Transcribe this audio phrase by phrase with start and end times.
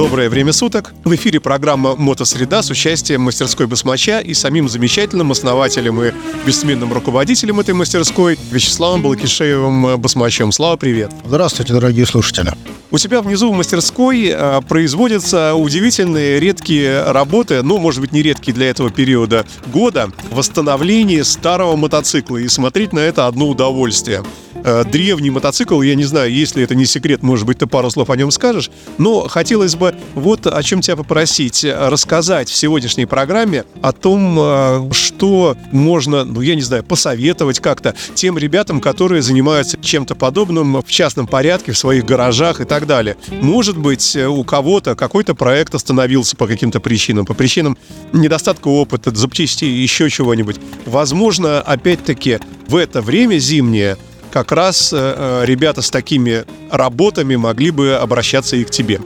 [0.00, 0.94] Доброе время суток.
[1.04, 6.12] В эфире программа «Мотосреда» с участием мастерской басмача и самим замечательным основателем и
[6.46, 10.52] бессменным руководителем этой мастерской Вячеславом Балакишеевым басмачом.
[10.52, 11.12] Слава, привет.
[11.26, 12.50] Здравствуйте, дорогие слушатели.
[12.90, 18.54] У тебя внизу в мастерской а, производятся удивительные редкие работы, ну, может быть, не редкие
[18.54, 22.38] для этого периода года, восстановление старого мотоцикла.
[22.38, 24.24] И смотреть на это одно удовольствие.
[24.64, 28.10] А, древний мотоцикл, я не знаю, если это не секрет, может быть, ты пару слов
[28.10, 31.64] о нем скажешь, но хотелось бы вот о чем тебя попросить.
[31.64, 37.94] Рассказать в сегодняшней программе о том, а, что можно, ну, я не знаю, посоветовать как-то
[38.14, 43.16] тем ребятам, которые занимаются чем-то подобным в частном порядке в своих гаражах и так далее.
[43.40, 47.78] Может быть, у кого-то какой-то проект остановился по каким-то причинам, по причинам
[48.12, 50.56] недостатка опыта, запчастей, еще чего-нибудь.
[50.86, 53.96] Возможно, опять-таки, в это время зимнее
[54.30, 59.00] как раз э, ребята с такими работами могли бы обращаться и к тебе.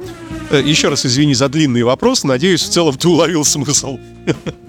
[0.51, 2.25] Э, Еще раз извини за длинный вопрос.
[2.25, 3.99] Надеюсь, в целом ты уловил смысл.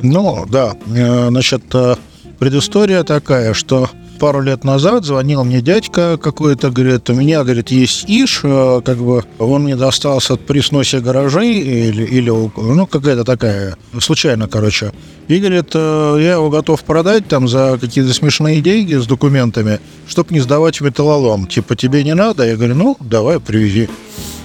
[0.01, 0.75] Ну, да.
[0.87, 1.95] Э, Значит, э,
[2.39, 8.05] предыстория такая, что пару лет назад звонил мне дядька какой-то, говорит, у меня, говорит, есть
[8.08, 13.23] иш, э, как бы он мне достался от при сносе гаражей или, или ну, какая-то
[13.23, 14.91] такая, случайно, короче.
[15.27, 20.33] И, говорит, э, я его готов продать там за какие-то смешные деньги с документами, чтобы
[20.33, 21.47] не сдавать металлолом.
[21.47, 22.45] Типа, тебе не надо?
[22.45, 23.89] Я говорю, ну, давай, привези.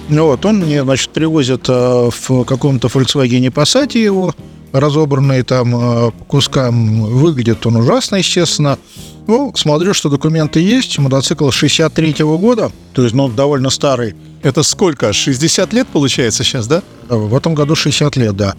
[0.09, 4.33] Ну вот, он мне, значит, привозит э, в каком-то Volkswagen Passat его,
[4.71, 7.03] разобранный там э, по кускам.
[7.03, 8.77] Выглядит он ужасно, естественно.
[9.27, 10.97] Ну, смотрю, что документы есть.
[10.97, 14.15] Мотоцикл 63-го года, то есть, ну, довольно старый.
[14.41, 15.13] Это сколько?
[15.13, 16.81] 60 лет получается сейчас, да?
[17.07, 18.55] В этом году 60 лет, да.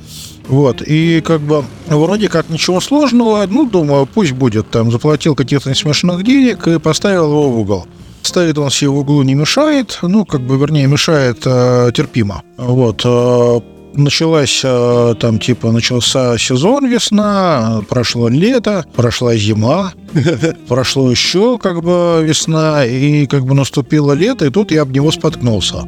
[0.47, 5.75] Вот, и как бы вроде как ничего сложного, ну, думаю, пусть будет, там, заплатил каких-то
[5.75, 7.87] смешных денег и поставил его в угол.
[8.23, 12.43] Стоит он себе в углу, не мешает, ну, как бы, вернее, мешает э, терпимо.
[12.57, 13.61] Вот, э,
[13.95, 19.93] началась э, там, типа, начался сезон весна, прошло лето, прошла зима,
[20.69, 25.11] прошло еще, как бы, весна, и, как бы, наступило лето, и тут я об него
[25.11, 25.85] споткнулся.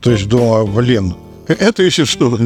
[0.00, 1.14] То есть думаю, блин,
[1.48, 2.36] Это еще что?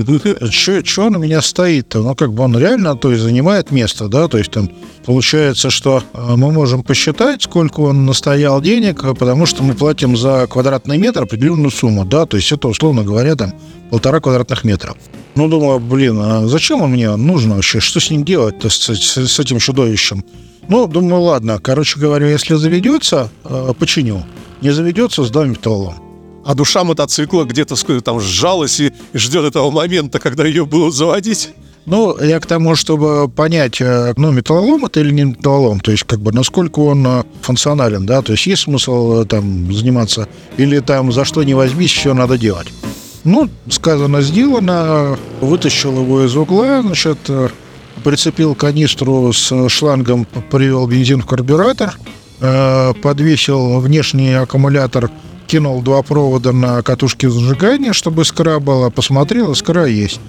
[0.84, 2.00] что на меня стоит-то?
[2.02, 4.70] Ну, как бы он реально, то есть, занимает место, да, то есть там
[5.06, 10.16] получается, что э, мы можем посчитать, сколько он настоял денег, э, потому что мы платим
[10.16, 13.54] за квадратный метр определенную сумму, да, то есть это, условно говоря, там
[13.90, 14.94] полтора квадратных метра.
[15.34, 17.80] Ну, думаю, блин, а зачем он мне нужен вообще?
[17.80, 20.24] Что с ним делать-то, с, с- с этим чудовищем?
[20.68, 24.24] Ну, думаю, ладно, короче говоря, если заведется, э, починю.
[24.60, 25.94] Не заведется, сдам металлом.
[26.44, 31.50] А душа мотоцикла где-то там сжалась и ждет этого момента, когда ее будут заводить?
[31.86, 36.04] Ну, я к тому, чтобы понять, э, ну, металлолом это или не металлолом, то есть,
[36.04, 40.78] как бы, насколько он э, функционален, да, то есть, есть смысл э, там заниматься, или
[40.80, 42.68] там за что не возьмись, еще надо делать.
[43.24, 47.18] Ну, сказано, сделано, вытащил его из угла, значит,
[48.04, 51.98] прицепил канистру с шлангом, привел бензин в карбюратор,
[52.38, 55.10] подвесил внешний аккумулятор,
[55.50, 60.20] кинул два провода на катушке зажигания, чтобы искра была, посмотрел, искра есть.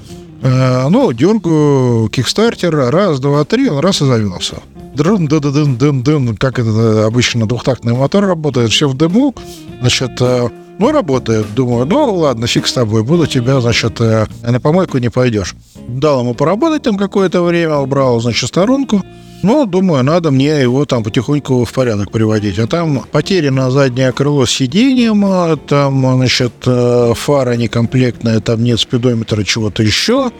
[0.42, 4.56] Э, ну, дергаю кикстартер, раз, два, три, он раз и завелся.
[4.96, 9.36] Дрын, дын, дын, дын, дын, как это обычно двухтактный мотор работает, все в дыму,
[9.80, 10.50] значит, э,
[10.82, 11.46] ну, работает.
[11.54, 15.56] Думаю, ну, ладно, фиг с тобой, буду тебя, значит, э, на помойку не пойдешь.
[15.88, 19.04] Дал ему поработать там какое-то время, убрал, значит, сторонку.
[19.44, 22.58] Ну, думаю, надо мне его там потихоньку в порядок приводить.
[22.60, 28.80] А там потеряно заднее крыло с сиденьем, а там, значит, э, фара некомплектная, там нет
[28.80, 30.32] спидометра, чего-то еще.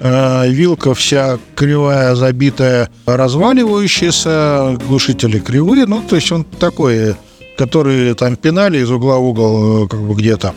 [0.00, 5.86] Э, Вилка вся кривая, забитая, разваливающаяся, глушители кривые.
[5.86, 7.16] Ну, то есть он такой,
[7.58, 10.54] который там пинали из угла в угол, э, как бы где-то.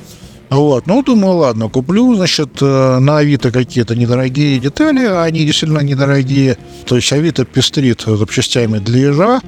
[0.50, 5.80] Вот, ну, думаю, ладно, куплю, значит, э, на Авито какие-то недорогие детали, а они действительно
[5.80, 6.58] недорогие.
[6.86, 9.42] То есть Авито пестрит запчастями для ежа.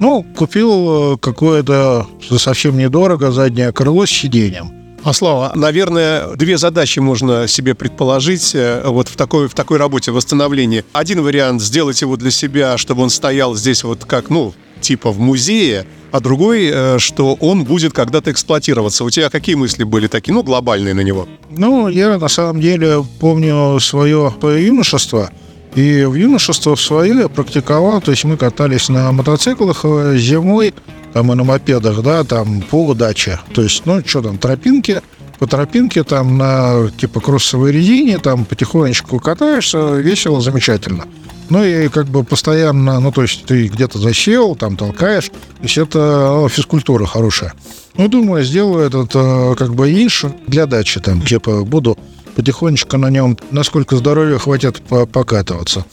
[0.00, 2.06] Ну, купил э, какое-то
[2.38, 4.72] совсем недорого заднее крыло с сиденьем.
[5.02, 10.82] А Слава, наверное, две задачи можно себе предположить вот в такой, в такой работе восстановления.
[10.94, 15.18] Один вариант сделать его для себя, чтобы он стоял здесь вот как, ну, типа в
[15.18, 15.84] музее,
[16.14, 19.02] а другой, э, что он будет когда-то эксплуатироваться.
[19.02, 21.26] У тебя какие мысли были такие, ну, глобальные на него?
[21.50, 25.30] Ну, я на самом деле помню свое, юношество.
[25.74, 30.72] И в юношество в свое практиковал, то есть мы катались на мотоциклах э, зимой,
[31.12, 33.40] там и на мопедах, да, там по удаче.
[33.52, 35.02] То есть, ну, что там, тропинки,
[35.40, 41.06] по тропинке там на типа кроссовой резине, там потихонечку катаешься, весело, замечательно.
[41.50, 45.76] Ну и как бы постоянно, ну то есть ты где-то засел, там толкаешь, то есть
[45.78, 47.52] это ну, физкультура хорошая.
[47.96, 51.96] Ну, думаю, сделаю этот э, как бы иш для дачи там, типа буду
[52.34, 55.84] потихонечку на нем, насколько здоровья хватит по- покатываться.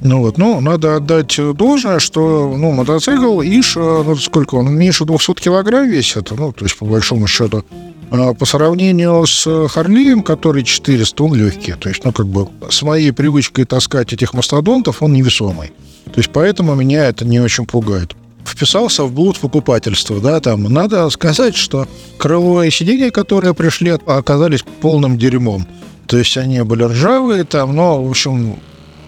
[0.00, 5.04] Ну вот, ну, надо отдать должное, что, ну, мотоцикл Иш, э, ну, сколько он, меньше
[5.04, 7.64] 200 килограмм весит, ну, то есть, по большому счету,
[8.10, 11.72] А по сравнению с Харлием, который 400, он легкий.
[11.72, 15.72] То есть, ну, как бы, с моей привычкой таскать этих мастодонтов, он невесомый.
[16.06, 18.14] То есть, поэтому меня это не очень пугает.
[18.46, 21.86] Вписался в блуд покупательства, да, там, надо сказать, что
[22.16, 25.66] крыло и сиденья, которые пришли, оказались полным дерьмом.
[26.06, 28.56] То есть, они были ржавые, там, но, в общем,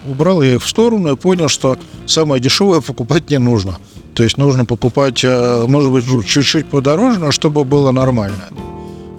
[0.07, 3.79] убрал я их в сторону и понял, что самое дешевое покупать не нужно.
[4.15, 8.49] То есть нужно покупать, э, может быть, чуть-чуть подороже, но чтобы было нормально.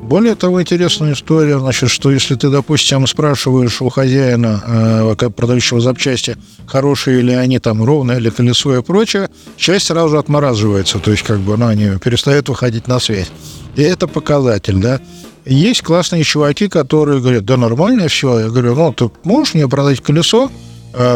[0.01, 6.36] Более того, интересная история, значит, что если ты, допустим, спрашиваешь у хозяина, э, продающего запчасти,
[6.66, 11.24] хорошие ли они там, ровное ли колесо и прочее, часть сразу же отмораживается, то есть
[11.24, 13.31] как бы, ну, они перестают выходить на связь.
[13.77, 15.00] И это показатель, да.
[15.45, 18.39] Есть классные чуваки, которые говорят, да нормально все.
[18.39, 20.51] Я говорю, ну, ты можешь мне продать колесо,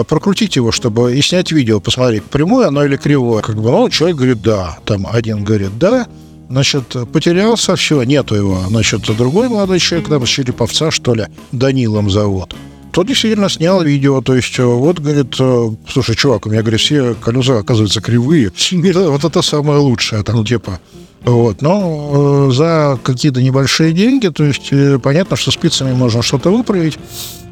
[0.07, 3.41] прокрутить его, чтобы и снять видео, посмотреть, прямое оно или кривое.
[3.41, 4.77] Как бы, ну, человек говорит, да.
[4.85, 6.07] Там один говорит, да.
[6.49, 8.63] Значит, потерялся, все, нету его.
[8.67, 12.55] Значит, другой молодой человек, там, Череповца, что ли, Данилом зовут.
[12.95, 16.79] Тот действительно снял видео, то есть, э, вот, говорит, э, слушай, чувак, у меня, говорит,
[16.79, 18.53] все колеса, оказывается, кривые.
[18.71, 20.79] Вот это самое лучшее, там, типа,
[21.25, 26.51] вот, но э, за какие-то небольшие деньги, то есть э, понятно, что спицами можно что-то
[26.51, 26.97] выправить.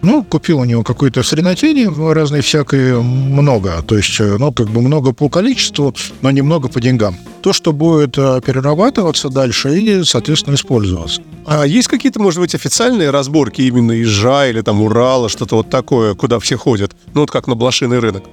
[0.04, 3.82] Ну, купил у него какое-то хренотение разной всякой много.
[3.88, 7.16] То есть, э, ну, как бы много по количеству, но немного по деньгам.
[7.42, 11.22] То, что будет э, перерабатываться дальше и, соответственно, использоваться.
[11.46, 16.16] А есть какие-то, может быть, официальные разборки именно Ижа или там Урала, что-то вот такое,
[16.16, 16.92] куда все ходят?
[17.14, 18.26] Ну, вот как на блошиный рынок.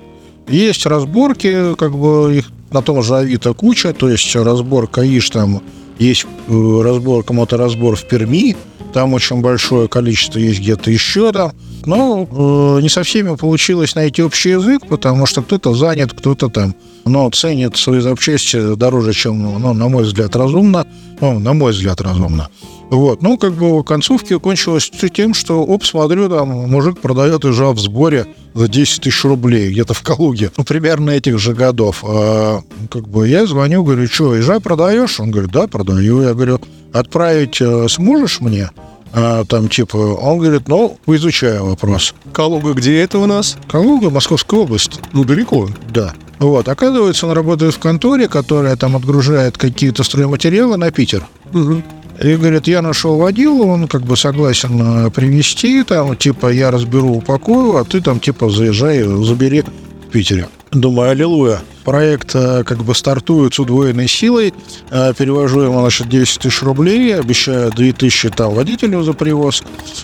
[0.49, 5.63] Есть разборки, как бы их на том же Авито куча, то есть разборка ИШ там,
[6.01, 8.57] есть э, разборка, моторазбор в Перми,
[8.93, 11.53] там очень большое количество есть где-то еще там.
[11.87, 16.75] Но э, не со всеми получилось найти общий язык, потому что кто-то занят, кто-то там,
[17.05, 20.87] но ценит свои запчасти дороже, чем, ну, на мой взгляд, разумно.
[21.21, 22.49] Ну, на мой взгляд, разумно.
[22.91, 27.71] Вот, ну, как бы в концовке кончилось тем, что, оп, смотрю, там мужик продает ижа
[27.71, 30.51] в сборе за 10 тысяч рублей где-то в Калуге.
[30.57, 32.03] Ну, примерно этих же годов.
[32.05, 35.21] А, как бы я звоню, говорю, что, ижа продаешь?
[35.21, 36.21] Он говорит, да, продаю.
[36.23, 36.61] Я говорю,
[36.93, 38.71] отправить э, сможешь мне?
[39.13, 42.13] А, там, типа, он говорит, ну, изучаю вопрос.
[42.33, 43.57] Калуга где это у нас?
[43.69, 45.01] Калуга, Московская область.
[45.13, 45.69] Ну, далеко.
[45.93, 46.13] Да.
[46.41, 51.25] Вот, оказывается, он работает в конторе, которая там отгружает какие-то стройматериалы на Питер.
[52.23, 57.17] И говорит, я нашел водилу, он как бы согласен э, привезти, там, типа, я разберу,
[57.17, 60.49] упакую, а ты там, типа, заезжай, забери в Питере.
[60.71, 61.61] Думаю, аллилуйя.
[61.83, 64.53] Проект э, как бы стартует с удвоенной силой.
[64.91, 69.63] Э, Перевожу ему, значит, 10 тысяч рублей, обещаю 2 тысячи там водителю за привоз.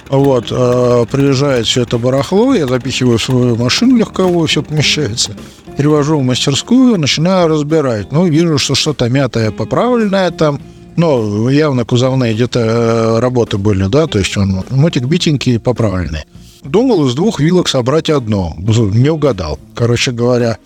[0.08, 5.36] Вот, приезжает все это барахло, я запихиваю в свою машину легковую, все помещается.
[5.76, 8.10] Перевожу в мастерскую, начинаю разбирать.
[8.10, 10.58] Ну, вижу, что что-то мятое, поправленное там,
[10.96, 16.24] ну, явно кузовные где-то э, работы были, да, то есть он мотик битенький, поправленный.
[16.62, 18.54] Думал из двух вилок собрать одно.
[18.58, 19.58] Не угадал.
[19.74, 20.58] Короче говоря,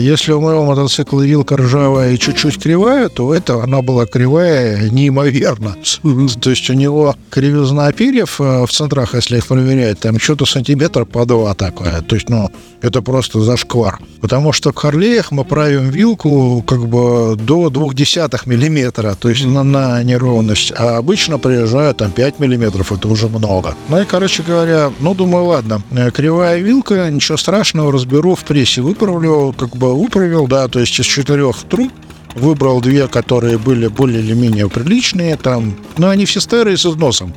[0.00, 5.76] если у моего мотоцикла вилка ржавая и чуть-чуть кривая, то это она была кривая неимоверно.
[6.40, 11.04] То есть у него кривизна перьев э, в центрах, если их проверять, там что-то сантиметр
[11.04, 12.00] по два такое.
[12.02, 13.98] То есть, ну, это просто зашквар.
[14.20, 19.44] Потому что в Харлеях мы правим вилку как бы до двух десятых миллиметра, то есть
[19.44, 20.72] на, на неровность.
[20.76, 23.74] А обычно приезжают там 5 миллиметров, это уже много.
[23.88, 28.82] Ну и, короче говоря, ну, думаю, ладно, э, кривая вилка, ничего страшного, разберу в прессе,
[28.82, 31.92] выправлю, как бы выправил, да, то есть из четырех труб
[32.34, 37.32] выбрал две, которые были более или менее приличные, там, но они все старые с износом.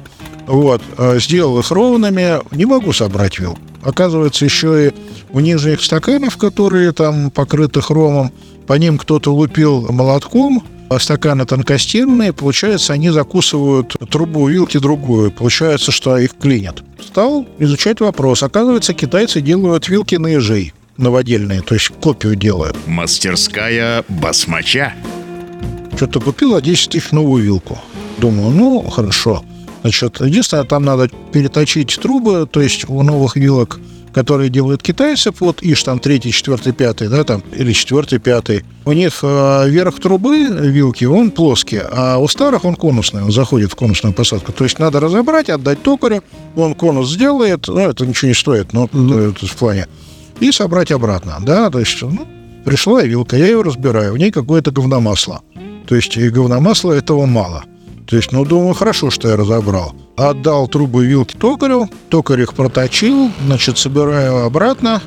[0.47, 3.59] Вот, э, сделал их ровными, не могу собрать вилку.
[3.83, 4.91] Оказывается, еще и
[5.31, 8.31] у нижних стаканов, которые там покрыты хромом,
[8.65, 15.31] по ним кто-то лупил молотком, а стаканы тонкостенные, получается, они закусывают трубу вилки другую.
[15.31, 16.81] Получается, что их клинят.
[17.05, 18.43] Стал изучать вопрос.
[18.43, 22.77] Оказывается, китайцы делают вилки на ежей новодельные, то есть копию делают.
[22.87, 24.93] Мастерская басмача.
[25.95, 27.77] Что-то купила 10 тысяч новую вилку.
[28.17, 29.43] Думаю, ну, хорошо.
[29.81, 33.79] Значит, единственное, там надо переточить трубы, то есть у новых вилок
[34.17, 38.91] которые делают китайцы, вот ИШ там третий, четвертый, пятый, да, там, или четвертый, пятый, у
[38.91, 43.75] них э, верх трубы вилки, он плоский, а у старых он конусный, он заходит в
[43.75, 44.51] конусную посадку.
[44.51, 46.23] То есть надо разобрать, отдать токарю,
[46.55, 49.35] он конус сделает, ну, это ничего не стоит, но mm-hmm.
[49.35, 49.87] это в плане,
[50.39, 52.27] и собрать обратно, да, то есть, ну,
[52.65, 55.41] пришла вилка, я ее разбираю, в ней какое-то говномасло.
[55.87, 57.63] То есть и говномасла этого мало.
[58.07, 59.93] То есть, ну, думаю, хорошо, что я разобрал.
[60.15, 65.01] Отдал трубы вилки токарю, токарь их проточил, значит, собираю обратно,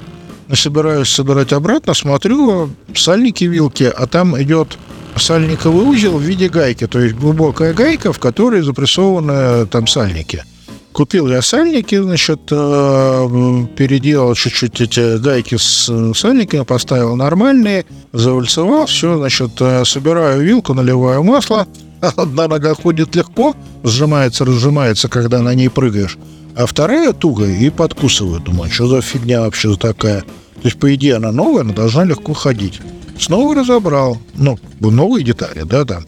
[0.54, 4.78] собираюсь собирать обратно, смотрю, сальники вилки, а там идет
[5.16, 10.44] сальниковый узел в виде гайки, то есть глубокая гайка, в которой запрессованы там сальники.
[10.92, 19.16] Купил я сальники, значит, э, переделал чуть-чуть эти гайки с сальниками, поставил нормальные, завальцевал, все,
[19.16, 21.68] значит, э, собираю вилку, наливаю масло,
[22.00, 23.54] одна нога ходит легко,
[23.84, 26.18] сжимается, разжимается, когда на ней прыгаешь,
[26.56, 28.42] а вторая туго и подкусывает.
[28.42, 30.22] Думаю, что за фигня вообще такая?
[30.22, 32.80] То есть, по идее, она новая, она должна легко ходить.
[33.18, 36.04] Снова разобрал, ну, новые детали, да, там.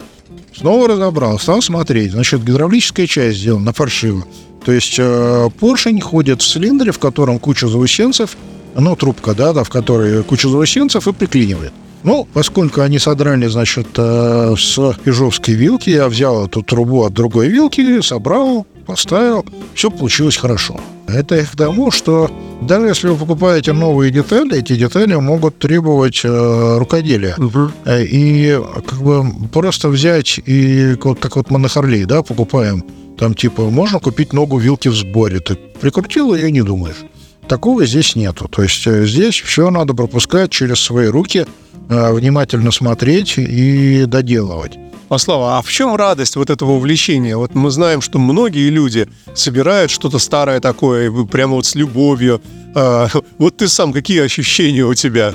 [0.54, 2.12] Снова разобрал, стал смотреть.
[2.12, 4.24] Значит, гидравлическая часть сделана паршиво.
[4.64, 8.36] То есть э, поршень ходит в цилиндре, в котором куча заусенцев,
[8.74, 11.72] ну, трубка, да, да, в которой куча заусенцев и приклинивает.
[12.04, 17.48] Ну, поскольку они содрали, значит, э, с пижовской вилки, я взял эту трубу от другой
[17.48, 20.80] вилки, собрал, поставил, все получилось хорошо.
[21.06, 26.78] Это к тому, что даже если вы покупаете новые детали, эти детали могут требовать э,
[26.78, 27.36] рукоделия.
[27.36, 27.70] Угу.
[27.88, 32.84] И как бы просто взять и вот как вот мы на Харлей, да, покупаем,
[33.22, 35.38] там типа можно купить ногу вилки в сборе.
[35.38, 37.04] Ты прикрутил ее и не думаешь.
[37.46, 38.48] Такого здесь нету.
[38.48, 41.46] То есть э, здесь все надо пропускать через свои руки,
[41.88, 44.72] э, внимательно смотреть и доделывать.
[45.08, 47.36] А Слава, а в чем радость вот этого увлечения?
[47.36, 52.42] Вот мы знаем, что многие люди собирают что-то старое такое, прямо вот с любовью.
[52.74, 53.06] А,
[53.38, 55.32] вот ты сам, какие ощущения у тебя?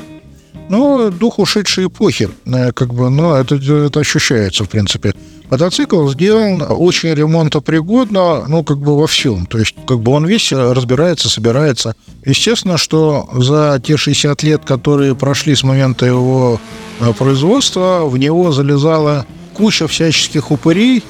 [0.69, 5.13] Ну, дух ушедшей эпохи, э, как бы, ну, это, это ощущается, в принципе.
[5.49, 9.45] Мотоцикл сделан очень ремонтопригодно, ну, как бы во всем.
[9.45, 11.95] То есть, как бы он весь разбирается, собирается.
[12.25, 16.59] Естественно, что за те 60 лет, которые прошли с момента его
[16.99, 21.01] э, производства, в него залезала куча всяческих упырей,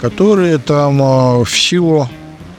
[0.00, 2.08] которые там э, в силу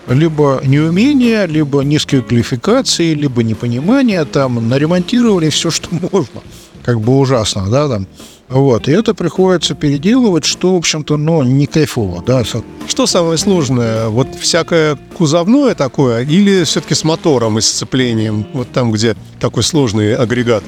[0.07, 6.41] либо неумения, либо низкой квалификации, либо непонимания там наремонтировали все, что можно.
[6.83, 8.07] Как бы ужасно, да, там.
[8.49, 12.43] Вот, и это приходится переделывать, что, в общем-то, ну, не кайфово, да.
[12.87, 14.07] Что самое сложное?
[14.07, 18.47] Вот всякое кузовное такое или все-таки с мотором и сцеплением?
[18.53, 20.63] Вот там, где такой сложный агрегат?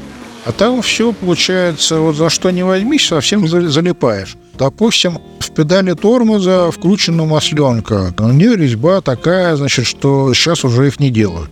[0.46, 4.36] А там все получается, вот за что не возьмись, совсем залипаешь.
[4.58, 8.14] Допустим, в педали тормоза включена масленка.
[8.18, 11.50] На нее резьба такая, значит, что сейчас уже их не делают.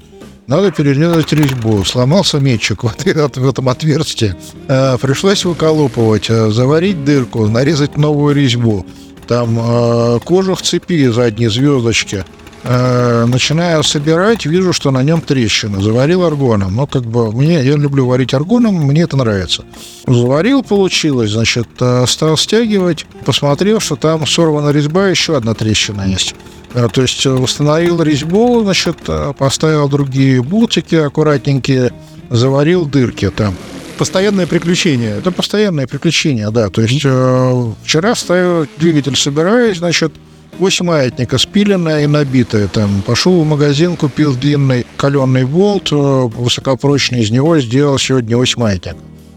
[0.47, 1.83] Надо перерезать резьбу.
[1.83, 4.35] Сломался метчик в, в этом отверстии.
[4.67, 8.85] Э, пришлось выколупывать, э, заварить дырку, нарезать новую резьбу.
[9.27, 12.23] Там э, кожух цепи задней звездочки–
[12.63, 15.81] э, начинаю собирать, вижу, что на нем трещина.
[15.81, 16.75] Заварил аргоном.
[16.75, 19.63] Но как бы мне, я люблю варить аргоном, мне это нравится.
[20.05, 26.35] Заварил, получилось, значит, э, стал стягивать, посмотрел, что там сорвана резьба, еще одна трещина есть.
[26.73, 31.91] Э, то есть восстановил резьбу, значит, э, поставил другие бултики аккуратненькие,
[32.29, 33.55] заварил дырки там.
[33.97, 35.17] Постоянное приключение.
[35.17, 36.69] Это постоянное приключение, да.
[36.69, 40.13] То есть э, вчера ставил двигатель, собираюсь, значит,
[40.59, 42.67] Восемь маятника спиленная и набитая.
[42.67, 48.57] Там пошел в магазин, купил длинный каленый болт, э, высокопрочный, из него сделал сегодня ось
[48.57, 48.95] маятник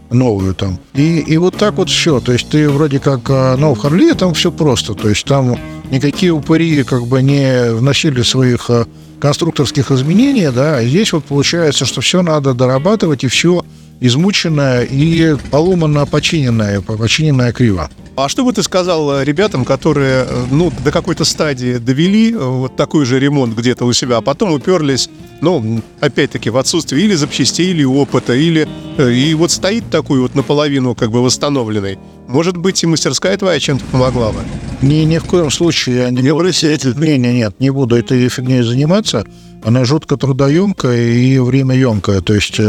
[0.09, 0.79] новую там.
[0.93, 2.19] И, и вот так вот все.
[2.19, 4.93] То есть ты вроде как, э, ну, в Харле там все просто.
[4.93, 5.57] То есть там
[5.89, 8.85] никакие упыри как бы не вносили своих э,
[9.19, 13.63] конструкторских изменений, да, а здесь вот получается, что все надо дорабатывать и все
[14.01, 17.89] измученное и поломано починенное, починенное криво.
[18.17, 22.37] А что бы ты сказал э, ребятам, которые э, ну, до какой-то стадии довели э,
[22.37, 27.15] вот такой же ремонт где-то у себя, а потом уперлись, ну, опять-таки, в отсутствие или
[27.15, 28.67] запчастей, или опыта, или...
[28.99, 31.97] И вот стоит такой вот наполовину как бы восстановленный.
[32.27, 34.39] Может быть, и мастерская твоя чем-то помогла бы?
[34.81, 36.21] Ни, ни в коем случае я не...
[36.21, 36.93] Не бросайте.
[36.97, 39.25] Не, не, нет, не буду этой фигней заниматься.
[39.63, 42.21] Она жутко трудоемкая и времяемкая.
[42.21, 42.59] То есть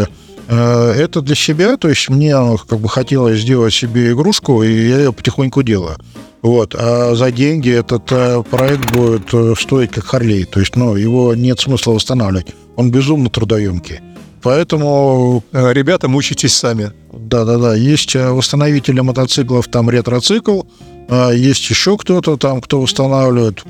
[0.48, 2.34] это для себя, то есть мне
[2.68, 5.96] как бы хотелось сделать себе игрушку, и я ее потихоньку делаю.
[6.42, 6.74] Вот.
[6.76, 10.44] А за деньги этот э, проект будет э, стоить как Харлей.
[10.44, 12.48] То есть, ну, его нет смысла восстанавливать.
[12.74, 14.00] Он безумно трудоемкий.
[14.42, 15.44] Поэтому...
[15.52, 16.90] Ребята, мучитесь сами.
[17.12, 17.76] Да-да-да.
[17.76, 20.62] Есть восстановители мотоциклов, там ретроцикл,
[21.32, 23.64] есть еще кто-то там, кто устанавливает,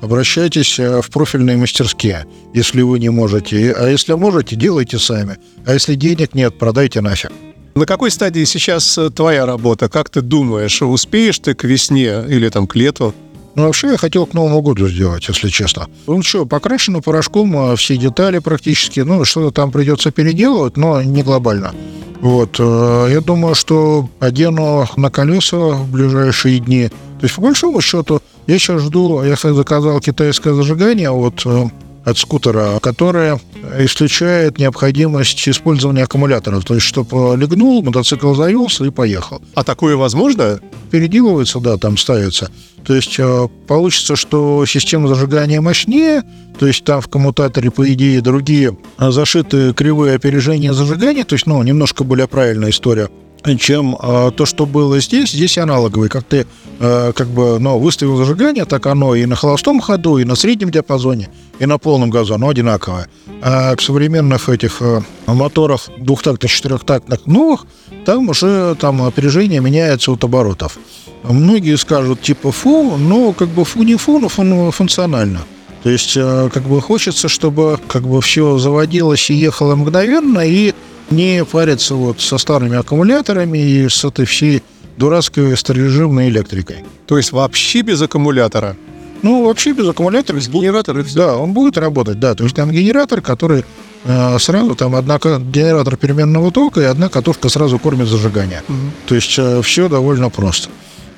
[0.00, 3.72] обращайтесь э, в профильные мастерские, если вы не можете.
[3.72, 5.38] А если можете, делайте сами.
[5.66, 7.32] А если денег нет, продайте нафиг.
[7.74, 9.88] На какой стадии сейчас э, твоя работа?
[9.88, 13.12] Как ты думаешь, успеешь ты к весне или там к лету?
[13.56, 15.86] Ну, вообще, я хотел к Новому году сделать, если честно.
[16.06, 19.00] Ну, что, покрашено порошком, а все детали практически.
[19.00, 21.72] Ну, что-то там придется переделывать, но не глобально.
[22.20, 26.88] Вот, э, я думаю, что одену на колеса в ближайшие дни.
[26.88, 31.68] То есть, по большому счету, я сейчас жду, я заказал китайское зажигание вот э,
[32.04, 33.40] от скутера, которое
[33.78, 36.64] исключает необходимость использования аккумуляторов.
[36.64, 39.40] То есть, чтобы легнул, мотоцикл завелся и поехал.
[39.54, 40.60] А такое возможно?
[40.94, 42.52] Переделывается, да, там ставится.
[42.86, 46.22] То есть э, получится, что система зажигания мощнее,
[46.56, 51.60] то есть там в коммутаторе, по идее, другие зашиты кривые опережения зажигания, то есть, ну,
[51.64, 53.10] немножко более правильная история
[53.58, 55.32] чем э, то, что было здесь.
[55.32, 56.08] Здесь аналоговый.
[56.08, 56.46] Как ты
[56.80, 60.70] э, как бы, ну, выставил зажигание, так оно и на холостом ходу, и на среднем
[60.70, 63.08] диапазоне, и на полном газу оно одинаковое.
[63.42, 67.66] А к современных этих э, моторах двухтактных, четырехтактных новых,
[68.04, 70.78] там уже там опережение меняется от оборотов.
[71.22, 75.40] Многие скажут типа фу, но как бы фу не фу, но фун, функционально.
[75.82, 80.72] То есть э, как бы хочется, чтобы как бы все заводилось и ехало мгновенно, и
[81.10, 84.62] не париться вот со старыми аккумуляторами и с этой всей
[84.96, 86.84] дурацкой старорежимной электрикой.
[87.06, 88.76] То есть вообще без аккумулятора?
[89.22, 90.36] Ну, вообще без аккумулятора.
[90.36, 91.04] Без генератора.
[91.14, 92.34] Да, он будет работать, да.
[92.34, 93.64] То есть там генератор, который
[94.04, 98.62] э, сразу там одна генератор переменного тока и одна катушка сразу кормит зажигание.
[98.68, 98.76] Угу.
[99.06, 100.68] То есть э, все довольно просто.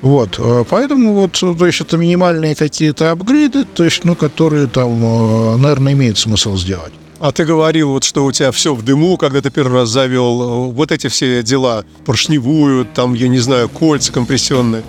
[0.01, 5.03] Вот, э, поэтому вот, то есть это минимальные какие-то апгрейды, то есть, ну, которые там,
[5.03, 6.93] э, наверное, имеет смысл сделать.
[7.19, 10.71] А ты говорил, вот, что у тебя все в дыму, когда ты первый раз завел.
[10.71, 14.83] Вот эти все дела, поршневую, там, я не знаю, кольца компрессионные.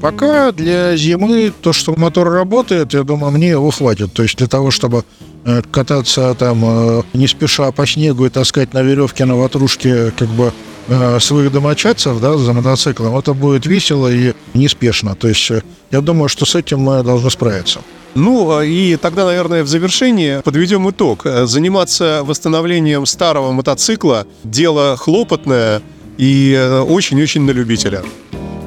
[0.00, 4.12] Пока для зимы то, что мотор работает, я думаю, мне его хватит.
[4.12, 5.04] То есть для того, чтобы
[5.44, 10.28] э, кататься там э, не спеша по снегу и таскать на веревке на ватрушке как
[10.28, 10.52] бы
[10.90, 15.14] э, своих домочадцев да, за мотоциклом, это будет весело и неспешно.
[15.14, 15.50] То есть
[15.90, 17.80] я думаю, что с этим мы должны справиться.
[18.14, 21.24] Ну, а и тогда, наверное, в завершении подведем итог.
[21.44, 25.80] Заниматься восстановлением старого мотоцикла– дело хлопотное
[26.18, 28.02] и э, очень-очень на любителя.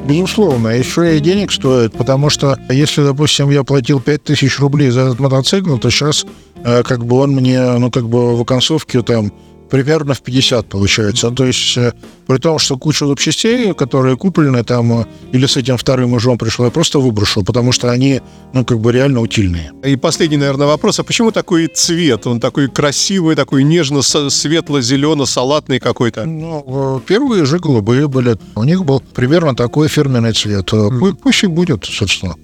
[0.06, 5.20] Безусловно, еще и денег стоит, потому что если, допустим, я платил 5000 рублей за этот
[5.20, 6.26] мотоцикл, то сейчас
[6.64, 9.32] э, как бы он мне, ну, как бы в оконцовке там
[9.74, 11.32] примерно в 50 получается.
[11.32, 11.94] То есть, э,
[12.28, 16.66] при том, что куча запчастей, которые куплены там, э, или с этим вторым ужом пришло,
[16.66, 18.22] я просто выброшу, потому что они,
[18.54, 19.72] ну, как бы реально утильные.
[19.84, 21.00] И последний, наверное, вопрос.
[21.00, 22.28] А почему такой цвет?
[22.28, 26.26] Он такой красивый, такой нежно-светло-зелено-салатный какой-то?
[26.26, 28.38] Ну, первые же голубые были.
[28.56, 30.72] У них был примерно такой фирменный цвет.
[30.72, 31.16] Mm.
[31.24, 32.36] Пусть и будет, собственно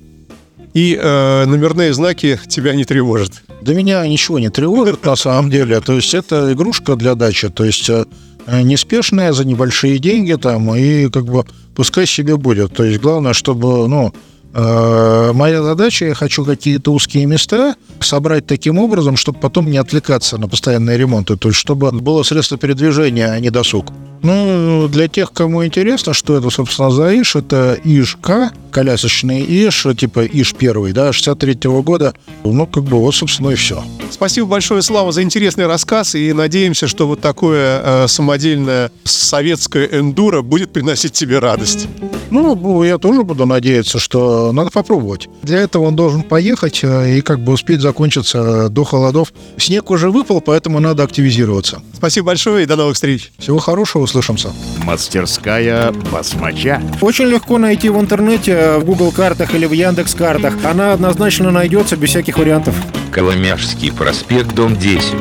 [0.73, 3.43] и э, номерные знаки тебя не тревожат.
[3.61, 5.79] Да меня ничего не тревожит на самом деле.
[5.81, 7.49] То есть это игрушка для дачи.
[7.49, 8.05] То есть э,
[8.47, 12.73] неспешная за небольшие деньги там и как бы пускай себе будет.
[12.73, 14.13] То есть главное, чтобы ну
[14.53, 20.37] э, моя задача, я хочу какие-то узкие места собрать таким образом, чтобы потом не отвлекаться
[20.37, 23.91] на постоянные ремонты, то есть чтобы было средство передвижения, а не досуг.
[24.21, 30.25] Ну, для тех, кому интересно, что это, собственно, за ИШ, это ИШ-К, колясочный ИШ, типа
[30.25, 32.13] ИШ первый, да, 63-го года.
[32.43, 33.83] Ну, как бы вот, собственно, и все.
[34.11, 40.41] Спасибо большое, Слава, за интересный рассказ, и надеемся, что вот такое э, самодельное советское эндуро
[40.41, 41.87] будет приносить тебе радость.
[42.31, 45.27] Ну, я тоже буду надеяться, что надо попробовать.
[45.43, 49.33] Для этого он должен поехать э, и как бы успеть закончиться до холодов.
[49.57, 51.81] Снег уже выпал, поэтому надо активизироваться.
[51.93, 53.31] Спасибо большое и до новых встреч.
[53.37, 54.51] Всего хорошего, услышимся.
[54.83, 56.81] Мастерская басмача.
[57.01, 60.53] Очень легко найти в интернете, в Google картах или в Яндекс картах.
[60.63, 62.75] Она однозначно найдется без всяких вариантов.
[63.11, 65.15] Коломяжский проспект, дом 10.